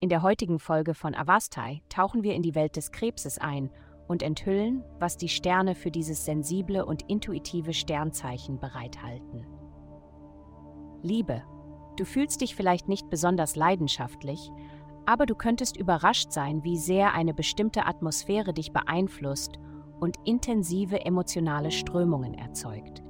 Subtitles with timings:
[0.00, 3.70] In der heutigen Folge von Avastai tauchen wir in die Welt des Krebses ein
[4.08, 9.46] und enthüllen, was die Sterne für dieses sensible und intuitive Sternzeichen bereithalten.
[11.02, 11.42] Liebe.
[11.96, 14.50] Du fühlst dich vielleicht nicht besonders leidenschaftlich,
[15.06, 19.58] aber du könntest überrascht sein, wie sehr eine bestimmte Atmosphäre dich beeinflusst
[20.00, 23.02] und intensive emotionale Strömungen erzeugt.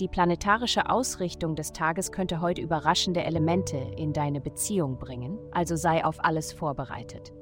[0.00, 6.04] Die planetarische Ausrichtung des Tages könnte heute überraschende Elemente in deine Beziehung bringen, also sei
[6.04, 7.32] auf alles vorbereitet.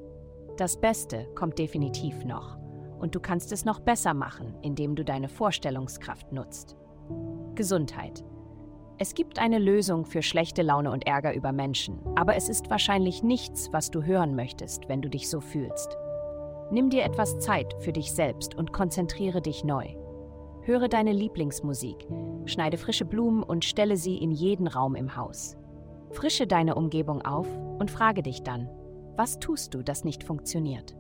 [0.59, 2.59] Das Beste kommt definitiv noch
[2.98, 6.77] und du kannst es noch besser machen, indem du deine Vorstellungskraft nutzt.
[7.55, 8.23] Gesundheit.
[8.98, 13.23] Es gibt eine Lösung für schlechte Laune und Ärger über Menschen, aber es ist wahrscheinlich
[13.23, 15.96] nichts, was du hören möchtest, wenn du dich so fühlst.
[16.71, 19.96] Nimm dir etwas Zeit für dich selbst und konzentriere dich neu.
[20.65, 22.07] Höre deine Lieblingsmusik,
[22.46, 25.56] schneide frische Blumen und stelle sie in jeden Raum im Haus.
[26.10, 28.68] Frische deine Umgebung auf und frage dich dann,
[29.16, 30.95] was tust du, das nicht funktioniert?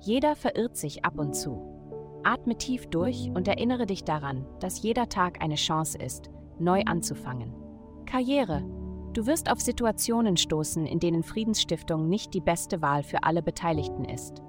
[0.00, 2.20] Jeder verirrt sich ab und zu.
[2.24, 7.54] Atme tief durch und erinnere dich daran, dass jeder Tag eine Chance ist, neu anzufangen.
[8.06, 8.64] Karriere.
[9.12, 14.04] Du wirst auf Situationen stoßen, in denen Friedensstiftung nicht die beste Wahl für alle Beteiligten
[14.04, 14.42] ist.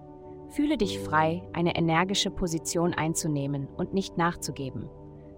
[0.50, 4.90] Fühle dich frei, eine energische Position einzunehmen und nicht nachzugeben.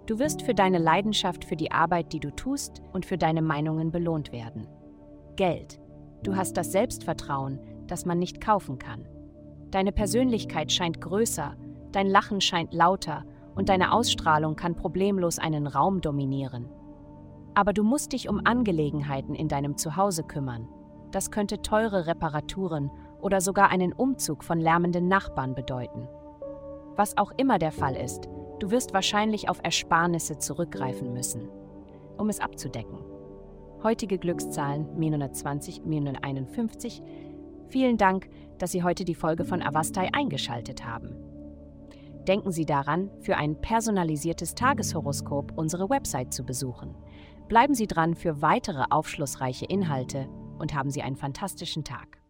[0.07, 3.91] Du wirst für deine Leidenschaft für die Arbeit, die du tust, und für deine Meinungen
[3.91, 4.67] belohnt werden.
[5.35, 5.79] Geld.
[6.23, 9.07] Du hast das Selbstvertrauen, das man nicht kaufen kann.
[9.69, 11.55] Deine Persönlichkeit scheint größer,
[11.91, 16.69] dein Lachen scheint lauter und deine Ausstrahlung kann problemlos einen Raum dominieren.
[17.53, 20.67] Aber du musst dich um Angelegenheiten in deinem Zuhause kümmern.
[21.11, 26.07] Das könnte teure Reparaturen oder sogar einen Umzug von lärmenden Nachbarn bedeuten.
[26.95, 28.29] Was auch immer der Fall ist,
[28.61, 31.49] du wirst wahrscheinlich auf Ersparnisse zurückgreifen müssen,
[32.17, 32.99] um es abzudecken.
[33.83, 37.01] Heutige Glückszahlen Mi120, Mi151.
[37.69, 38.29] Vielen Dank,
[38.59, 41.15] dass Sie heute die Folge von Avastai eingeschaltet haben.
[42.27, 46.93] Denken Sie daran, für ein personalisiertes Tageshoroskop unsere Website zu besuchen.
[47.47, 50.29] Bleiben Sie dran für weitere aufschlussreiche Inhalte
[50.59, 52.20] und haben Sie einen fantastischen Tag.